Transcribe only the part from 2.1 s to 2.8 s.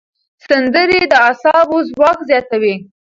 زیاتوي.